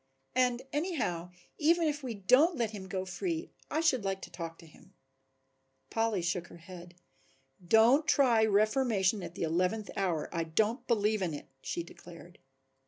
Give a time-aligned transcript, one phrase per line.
[0.33, 1.29] And anyhow
[1.59, 4.95] even if we don't let him go free I should like to talk to him."
[5.91, 6.95] Polly shook her head.
[7.63, 12.39] "Don't try reformation at the eleventh hour, I don't believe in it," she declared.